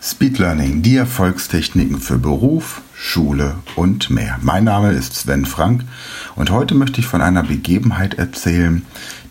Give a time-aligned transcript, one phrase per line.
[0.00, 4.38] Speed Learning, die Erfolgstechniken für Beruf, Schule und mehr.
[4.42, 5.82] Mein Name ist Sven Frank
[6.36, 8.86] und heute möchte ich von einer Begebenheit erzählen,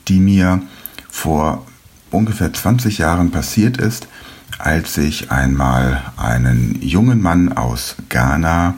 [0.09, 0.61] die mir
[1.09, 1.65] vor
[2.11, 4.09] ungefähr 20 Jahren passiert ist,
[4.59, 8.75] als ich einmal einen jungen Mann aus Ghana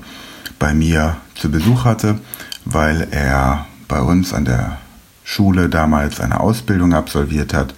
[0.60, 2.20] bei mir zu Besuch hatte,
[2.66, 4.78] weil er bei uns an der
[5.24, 7.74] Schule damals eine Ausbildung absolviert hat,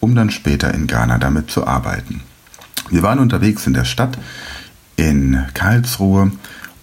[0.00, 2.20] um dann später in Ghana damit zu arbeiten.
[2.90, 4.18] Wir waren unterwegs in der Stadt
[4.96, 6.32] in Karlsruhe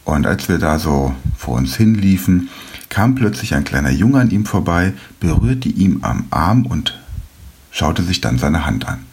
[0.04, 2.50] und als wir da so vor uns hinliefen,
[2.90, 7.00] kam plötzlich ein kleiner Junge an ihm vorbei, berührte ihm am Arm und
[7.72, 9.06] schaute sich dann seine Hand an.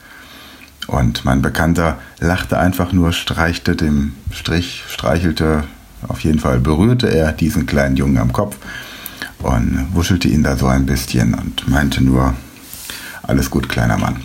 [0.88, 5.64] Und mein Bekannter lachte einfach nur, streichte dem Strich, streichelte,
[6.08, 8.56] auf jeden Fall berührte er diesen kleinen Jungen am Kopf
[9.40, 12.34] und wuschelte ihn da so ein bisschen und meinte nur,
[13.22, 14.16] alles gut, kleiner Mann.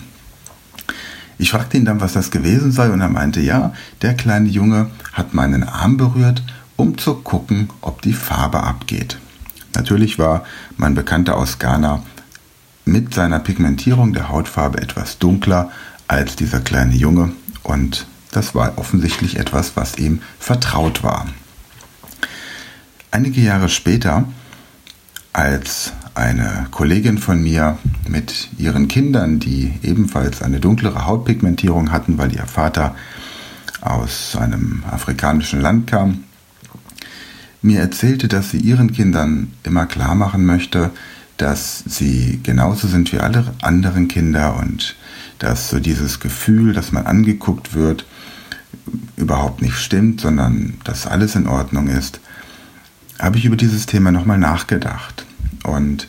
[1.38, 4.90] Ich fragte ihn dann, was das gewesen sei, und er meinte, ja, der kleine Junge
[5.12, 6.44] hat meinen Arm berührt,
[6.76, 9.18] um zu gucken, ob die Farbe abgeht.
[9.76, 10.44] Natürlich war
[10.78, 12.04] mein Bekannter aus Ghana
[12.86, 15.72] mit seiner Pigmentierung der Hautfarbe etwas dunkler
[16.08, 17.32] als dieser kleine Junge
[17.64, 21.28] und das war offensichtlich etwas, was ihm vertraut war.
[23.12, 24.26] Einige Jahre später,
[25.34, 32.34] als eine Kollegin von mir mit ihren Kindern, die ebenfalls eine dunklere Hautpigmentierung hatten, weil
[32.34, 32.96] ihr Vater
[33.82, 36.24] aus einem afrikanischen Land kam,
[37.62, 40.92] mir erzählte, dass sie ihren Kindern immer klar machen möchte,
[41.38, 44.96] dass sie genauso sind wie alle anderen Kinder und
[45.40, 48.06] dass so dieses Gefühl, dass man angeguckt wird,
[49.18, 52.20] überhaupt nicht stimmt, sondern dass alles in Ordnung ist,
[53.20, 55.26] habe ich über dieses Thema nochmal nachgedacht.
[55.64, 56.08] Und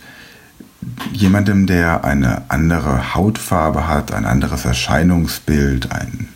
[1.12, 6.28] jemandem, der eine andere Hautfarbe hat, ein anderes Erscheinungsbild, ein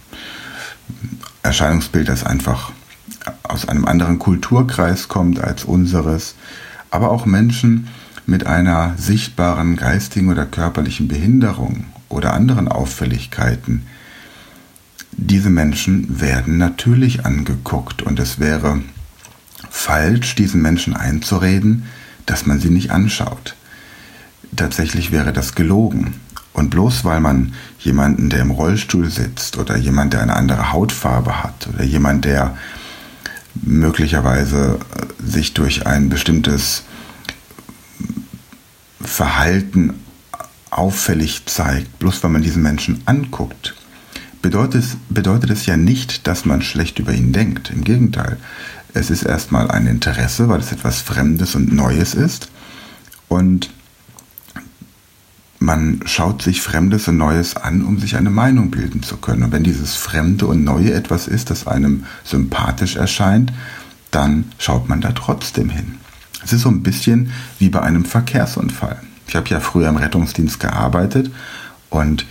[1.43, 2.73] Erscheinungsbild, das einfach
[3.43, 6.35] aus einem anderen Kulturkreis kommt als unseres,
[6.91, 7.89] aber auch Menschen
[8.27, 13.87] mit einer sichtbaren geistigen oder körperlichen Behinderung oder anderen Auffälligkeiten.
[15.13, 18.81] Diese Menschen werden natürlich angeguckt und es wäre
[19.71, 21.85] falsch, diesen Menschen einzureden,
[22.31, 23.55] dass man sie nicht anschaut.
[24.55, 26.15] Tatsächlich wäre das gelogen.
[26.53, 31.43] Und bloß weil man jemanden, der im Rollstuhl sitzt oder jemand, der eine andere Hautfarbe
[31.43, 32.57] hat oder jemand, der
[33.55, 36.83] möglicherweise äh, sich durch ein bestimmtes
[39.01, 39.95] Verhalten
[40.71, 43.75] auffällig zeigt, bloß weil man diesen Menschen anguckt,
[44.43, 47.71] bedeutet, bedeutet es ja nicht, dass man schlecht über ihn denkt.
[47.71, 48.39] Im Gegenteil,
[48.95, 52.49] es ist erstmal ein Interesse, weil es etwas Fremdes und Neues ist.
[53.29, 53.71] Und
[55.59, 59.43] man schaut sich Fremdes und Neues an, um sich eine Meinung bilden zu können.
[59.43, 63.53] Und wenn dieses Fremde und Neue etwas ist, das einem sympathisch erscheint,
[64.11, 65.97] dann schaut man da trotzdem hin.
[66.45, 69.03] Es ist so ein bisschen wie bei einem Verkehrsunfall.
[69.27, 71.31] Ich habe ja früher im Rettungsdienst gearbeitet
[71.91, 72.25] und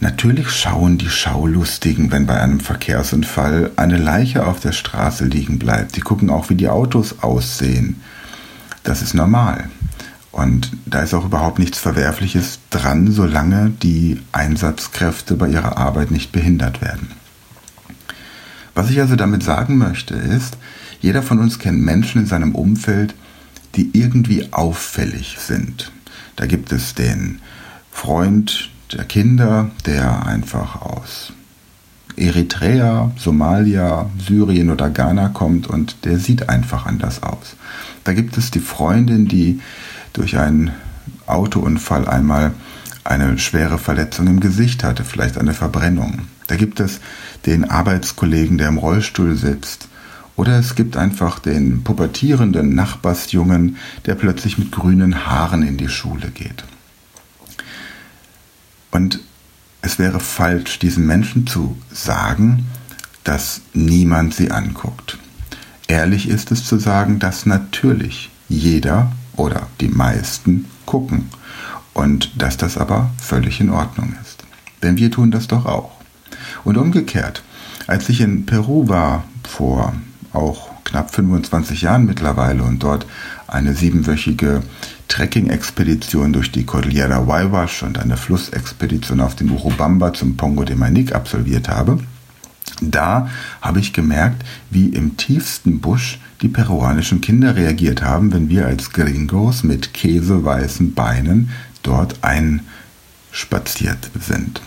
[0.00, 5.94] Natürlich schauen die Schaulustigen, wenn bei einem Verkehrsunfall eine Leiche auf der Straße liegen bleibt.
[5.94, 8.00] Die gucken auch, wie die Autos aussehen.
[8.82, 9.68] Das ist normal.
[10.32, 16.32] Und da ist auch überhaupt nichts Verwerfliches dran, solange die Einsatzkräfte bei ihrer Arbeit nicht
[16.32, 17.10] behindert werden.
[18.74, 20.56] Was ich also damit sagen möchte, ist,
[21.02, 23.14] jeder von uns kennt Menschen in seinem Umfeld,
[23.76, 25.92] die irgendwie auffällig sind.
[26.36, 27.40] Da gibt es den
[27.90, 31.32] Freund, der Kinder, der einfach aus
[32.16, 37.56] Eritrea, Somalia, Syrien oder Ghana kommt und der sieht einfach anders aus.
[38.04, 39.60] Da gibt es die Freundin, die
[40.12, 40.72] durch einen
[41.26, 42.52] Autounfall einmal
[43.04, 46.22] eine schwere Verletzung im Gesicht hatte, vielleicht eine Verbrennung.
[46.48, 47.00] Da gibt es
[47.46, 49.88] den Arbeitskollegen, der im Rollstuhl sitzt.
[50.36, 53.76] Oder es gibt einfach den pubertierenden Nachbarsjungen,
[54.06, 56.64] der plötzlich mit grünen Haaren in die Schule geht.
[58.90, 59.20] Und
[59.82, 62.66] es wäre falsch, diesen Menschen zu sagen,
[63.24, 65.18] dass niemand sie anguckt.
[65.88, 71.30] Ehrlich ist es zu sagen, dass natürlich jeder oder die meisten gucken
[71.94, 74.44] und dass das aber völlig in Ordnung ist.
[74.82, 75.92] Denn wir tun das doch auch.
[76.64, 77.42] Und umgekehrt,
[77.86, 79.94] als ich in Peru war, vor
[80.32, 83.06] auch knapp 25 Jahren mittlerweile und dort
[83.46, 84.62] eine siebenwöchige
[85.10, 91.14] Trekking-Expedition durch die Cordillera Huayhuash und eine Flussexpedition auf den Urubamba zum Pongo de Manic
[91.14, 91.98] absolviert habe,
[92.80, 93.28] da
[93.60, 98.92] habe ich gemerkt, wie im tiefsten Busch die peruanischen Kinder reagiert haben, wenn wir als
[98.92, 101.50] Gringos mit käseweißen Beinen
[101.82, 104.62] dort einspaziert sind.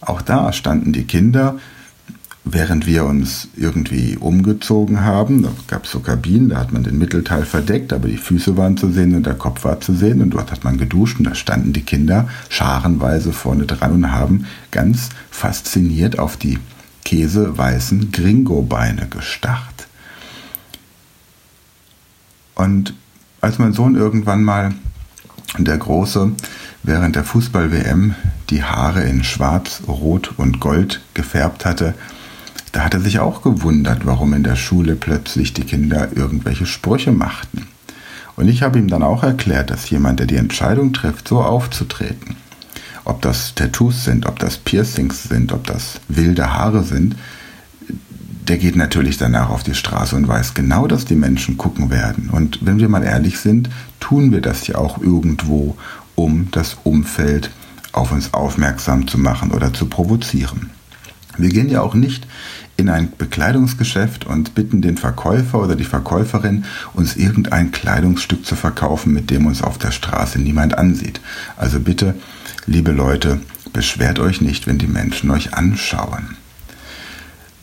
[0.00, 1.58] Auch da standen die Kinder,
[2.48, 5.42] während wir uns irgendwie umgezogen haben.
[5.42, 8.76] Da gab es so Kabinen, da hat man den Mittelteil verdeckt, aber die Füße waren
[8.76, 10.22] zu sehen und der Kopf war zu sehen.
[10.22, 14.46] Und dort hat man geduscht und da standen die Kinder scharenweise vorne dran und haben
[14.70, 16.60] ganz fasziniert auf die
[17.04, 19.88] käseweißen Gringo-Beine gestarrt.
[22.54, 22.94] Und
[23.40, 24.72] als mein Sohn irgendwann mal,
[25.58, 26.32] der Große,
[26.82, 28.14] während der Fußball-WM
[28.50, 31.94] die Haare in Schwarz, Rot und Gold gefärbt hatte,
[32.76, 37.10] da hat er sich auch gewundert, warum in der Schule plötzlich die Kinder irgendwelche Sprüche
[37.10, 37.66] machten.
[38.36, 42.36] Und ich habe ihm dann auch erklärt, dass jemand, der die Entscheidung trifft, so aufzutreten,
[43.06, 47.16] ob das Tattoos sind, ob das Piercings sind, ob das wilde Haare sind,
[48.46, 52.28] der geht natürlich danach auf die Straße und weiß genau, dass die Menschen gucken werden.
[52.28, 53.70] Und wenn wir mal ehrlich sind,
[54.00, 55.78] tun wir das ja auch irgendwo,
[56.14, 57.48] um das Umfeld
[57.92, 60.72] auf uns aufmerksam zu machen oder zu provozieren.
[61.38, 62.26] Wir gehen ja auch nicht
[62.76, 66.64] in ein Bekleidungsgeschäft und bitten den Verkäufer oder die Verkäuferin,
[66.94, 71.20] uns irgendein Kleidungsstück zu verkaufen, mit dem uns auf der Straße niemand ansieht.
[71.56, 72.14] Also bitte,
[72.66, 73.40] liebe Leute,
[73.72, 76.36] beschwert euch nicht, wenn die Menschen euch anschauen.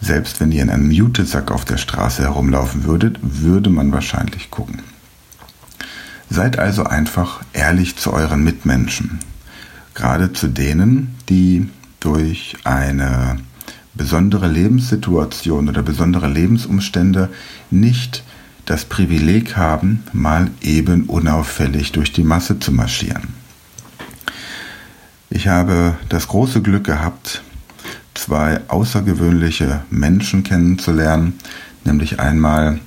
[0.01, 4.81] Selbst wenn ihr in einem Jutesack auf der Straße herumlaufen würdet, würde man wahrscheinlich gucken.
[6.29, 9.19] Seid also einfach ehrlich zu euren Mitmenschen.
[9.93, 11.69] Gerade zu denen, die
[11.99, 13.37] durch eine
[13.93, 17.29] besondere Lebenssituation oder besondere Lebensumstände
[17.69, 18.23] nicht
[18.65, 23.27] das Privileg haben, mal eben unauffällig durch die Masse zu marschieren.
[25.29, 27.43] Ich habe das große Glück gehabt,
[28.13, 31.39] zwei außergewöhnliche Menschen kennenzulernen,
[31.83, 32.79] nämlich einmal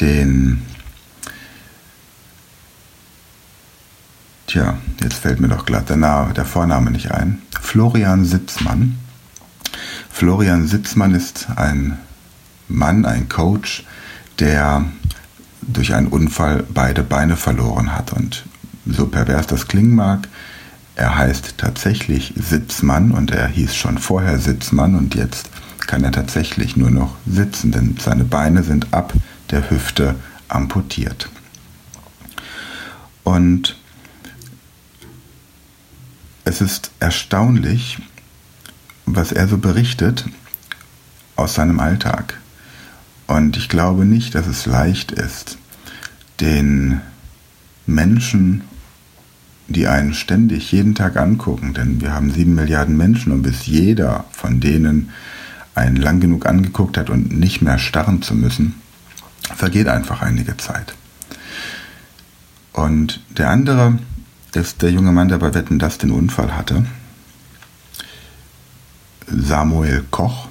[0.00, 0.62] den,
[4.46, 8.96] tja, jetzt fällt mir doch glatt der, Name, der Vorname nicht ein, Florian Sitzmann
[10.22, 11.98] Florian Sitzmann ist ein
[12.68, 13.84] Mann, ein Coach,
[14.38, 14.84] der
[15.62, 18.12] durch einen Unfall beide Beine verloren hat.
[18.12, 18.44] Und
[18.86, 20.28] so pervers das klingen mag,
[20.94, 25.50] er heißt tatsächlich Sitzmann und er hieß schon vorher Sitzmann und jetzt
[25.88, 29.12] kann er tatsächlich nur noch sitzen, denn seine Beine sind ab
[29.50, 30.14] der Hüfte
[30.46, 31.30] amputiert.
[33.24, 33.76] Und
[36.44, 37.98] es ist erstaunlich,
[39.16, 40.24] was er so berichtet
[41.36, 42.38] aus seinem Alltag.
[43.26, 45.58] Und ich glaube nicht, dass es leicht ist,
[46.40, 47.00] den
[47.86, 48.62] Menschen,
[49.68, 54.24] die einen ständig jeden Tag angucken, denn wir haben sieben Milliarden Menschen und bis jeder
[54.32, 55.10] von denen
[55.74, 58.74] einen lang genug angeguckt hat und nicht mehr starren zu müssen,
[59.54, 60.94] vergeht einfach einige Zeit.
[62.72, 63.98] Und der andere
[64.54, 66.84] ist der junge Mann, der bei Wetten das den Unfall hatte
[69.36, 70.48] Samuel Koch.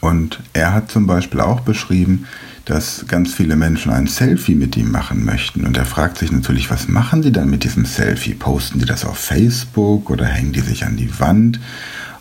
[0.00, 2.26] Und er hat zum Beispiel auch beschrieben,
[2.64, 5.66] dass ganz viele Menschen ein Selfie mit ihm machen möchten.
[5.66, 8.34] Und er fragt sich natürlich, was machen die dann mit diesem Selfie?
[8.34, 11.60] Posten die das auf Facebook oder hängen die sich an die Wand?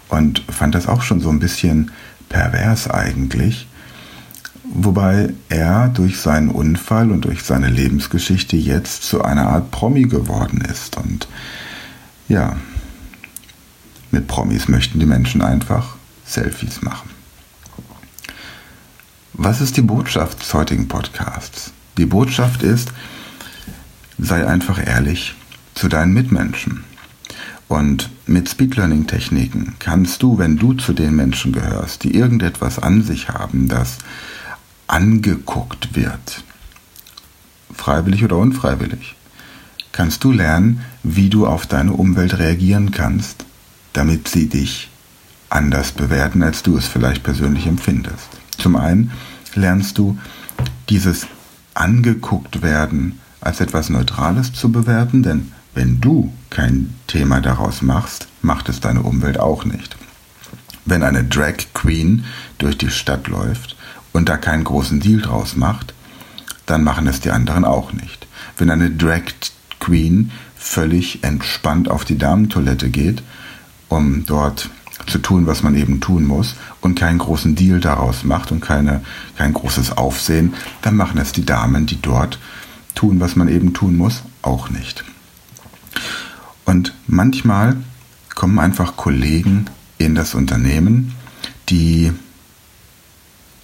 [0.07, 1.92] Und fand das auch schon so ein bisschen
[2.30, 3.68] pervers eigentlich.
[4.72, 10.62] Wobei er durch seinen Unfall und durch seine Lebensgeschichte jetzt zu einer Art Promi geworden
[10.62, 10.98] ist.
[10.98, 11.28] Und
[12.28, 12.56] ja,
[14.11, 15.95] mit Promis möchten die Menschen einfach
[16.25, 17.09] Selfies machen.
[19.34, 21.72] Was ist die Botschaft des heutigen Podcasts?
[21.98, 22.91] Die Botschaft ist,
[24.17, 25.36] sei einfach ehrlich
[25.75, 26.84] zu deinen Mitmenschen.
[27.69, 32.79] Und mit Speed Learning Techniken kannst du, wenn du zu den Menschen gehörst, die irgendetwas
[32.79, 34.00] an sich haben, das
[34.88, 36.43] angeguckt wird,
[37.72, 39.15] freiwillig oder unfreiwillig,
[39.91, 43.45] kannst du lernen, wie du auf deine Umwelt reagieren kannst,
[43.93, 44.89] damit sie dich
[45.50, 48.27] anders bewerten, als du es vielleicht persönlich empfindest.
[48.58, 49.12] Zum einen
[49.55, 50.17] lernst du
[50.89, 51.27] dieses
[51.74, 58.69] angeguckt werden als etwas Neutrales zu bewerten, denn wenn du kein Thema daraus machst, macht
[58.69, 59.96] es deine Umwelt auch nicht.
[60.86, 62.25] Wenn eine Drag Queen
[62.58, 63.75] durch die Stadt läuft
[64.12, 65.93] und da keinen großen Deal draus macht,
[66.65, 68.27] dann machen es die anderen auch nicht.
[68.58, 69.22] Wenn eine Drag
[69.79, 73.24] Queen völlig entspannt auf die Damentoilette geht
[73.89, 74.69] um dort
[75.08, 79.01] zu tun, was man eben tun muss und keinen großen Deal daraus macht und keine,
[79.38, 82.39] kein großes Aufsehen, dann machen es die Damen, die dort
[82.96, 85.03] tun, was man eben tun muss, auch nicht.
[86.65, 87.77] Und manchmal
[88.36, 89.65] kommen einfach Kollegen
[89.98, 91.15] in das Unternehmen,
[91.69, 92.12] die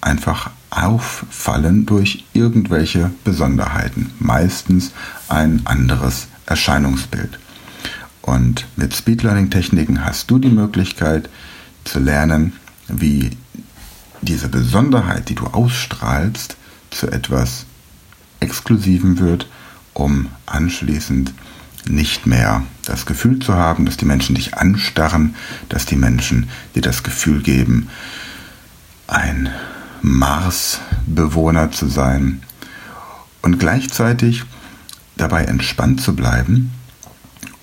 [0.02, 4.92] einfach auffallen durch irgendwelche Besonderheiten, meistens
[5.30, 7.40] ein anderes Erscheinungsbild.
[8.26, 11.30] Und mit Speed Learning Techniken hast du die Möglichkeit
[11.84, 12.54] zu lernen,
[12.88, 13.30] wie
[14.24, 16.58] diese Besonderheit, die du ausstrahlst,
[16.90, 17.68] zu etwas
[18.40, 19.48] Exklusiven wird,
[19.94, 21.34] um anschließend
[21.88, 25.36] nicht mehr das Gefühl zu haben, dass die Menschen dich anstarren,
[25.70, 27.90] dass die Menschen dir das Gefühl geben,
[29.06, 29.52] ein
[30.02, 32.42] Mars-Bewohner zu sein.
[33.44, 34.46] Und gleichzeitig
[35.16, 36.72] dabei entspannt zu bleiben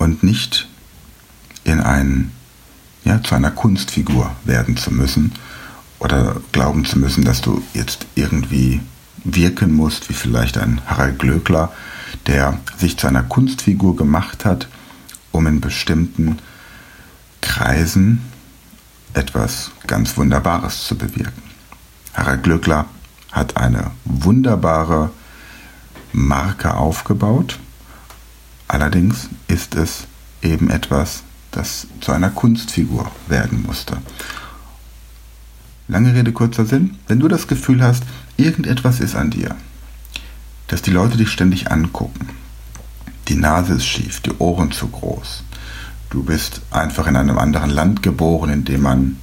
[0.03, 0.67] und nicht
[1.63, 2.31] in ein,
[3.05, 5.31] ja, zu einer Kunstfigur werden zu müssen
[5.99, 8.81] oder glauben zu müssen, dass du jetzt irgendwie
[9.23, 11.71] wirken musst, wie vielleicht ein Harald Glöckler,
[12.27, 14.67] der sich zu einer Kunstfigur gemacht hat,
[15.31, 16.39] um in bestimmten
[17.39, 18.21] Kreisen
[19.13, 21.41] etwas ganz Wunderbares zu bewirken.
[22.13, 22.87] Harald Glöckler
[23.31, 25.11] hat eine wunderbare
[26.11, 27.57] Marke aufgebaut,
[28.73, 30.07] allerdings ist es
[30.41, 33.97] eben etwas, das zu einer Kunstfigur werden musste.
[35.87, 36.97] Lange Rede, kurzer Sinn.
[37.07, 38.03] Wenn du das Gefühl hast,
[38.35, 39.55] irgendetwas ist an dir,
[40.67, 42.29] dass die Leute dich ständig angucken,
[43.27, 45.43] die Nase ist schief, die Ohren zu groß,
[46.09, 49.17] du bist einfach in einem anderen Land geboren, in dem man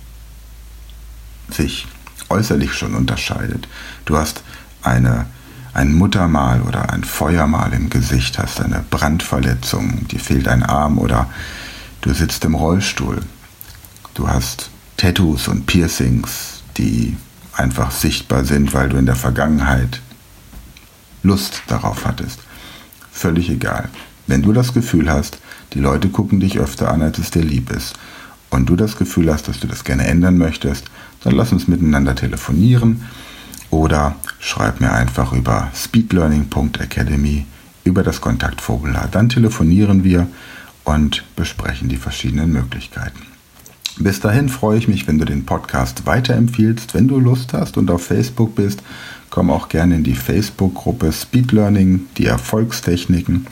[1.51, 1.89] sich
[2.29, 3.67] äußerlich schon unterscheidet.
[4.05, 4.43] Du hast
[4.83, 5.27] eine,
[5.73, 11.29] ein Muttermal oder ein Feuermal im Gesicht, hast eine Brandverletzung, dir fehlt ein Arm oder
[12.01, 13.21] du sitzt im Rollstuhl.
[14.15, 17.17] Du hast Tattoos und Piercings, die
[17.53, 20.01] einfach sichtbar sind, weil du in der Vergangenheit
[21.23, 22.41] Lust darauf hattest.
[23.13, 23.89] Völlig egal.
[24.27, 25.39] Wenn du das Gefühl hast,
[25.75, 27.95] die Leute gucken dich öfter an, als es dir lieb ist,
[28.51, 30.87] und du das Gefühl hast, dass du das gerne ändern möchtest,
[31.23, 33.03] dann lass uns miteinander telefonieren
[33.71, 37.47] oder schreib mir einfach über speedlearning.academy
[37.85, 39.09] über das Kontaktformular.
[39.11, 40.27] Dann telefonieren wir
[40.85, 43.21] und besprechen die verschiedenen Möglichkeiten.
[43.99, 46.95] Bis dahin freue ich mich, wenn du den Podcast weiterempfiehlst.
[46.95, 48.83] Wenn du Lust hast und auf Facebook bist,
[49.29, 53.47] komm auch gerne in die Facebook-Gruppe Speed Learning, die Erfolgstechniken.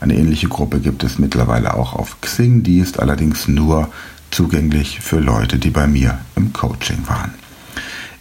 [0.00, 3.88] Eine ähnliche Gruppe gibt es mittlerweile auch auf Xing, die ist allerdings nur
[4.30, 7.34] zugänglich für Leute, die bei mir im Coaching waren.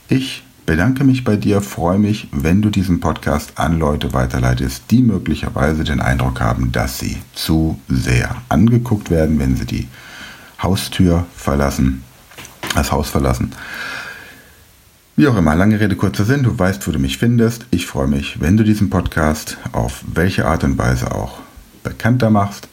[0.09, 5.01] Ich bedanke mich bei dir, freue mich, wenn du diesen Podcast an Leute weiterleitest, die
[5.01, 9.88] möglicherweise den Eindruck haben, dass sie zu sehr angeguckt werden, wenn sie die
[10.62, 12.03] Haustür verlassen,
[12.75, 13.53] das Haus verlassen.
[15.15, 17.65] Wie auch immer, lange Rede, kurzer Sinn, du weißt, wo du mich findest.
[17.71, 21.39] Ich freue mich, wenn du diesen Podcast auf welche Art und Weise auch
[21.81, 22.67] bekannter machst.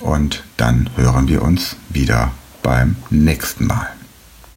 [0.00, 3.95] Und dann hören wir uns wieder beim nächsten Mal.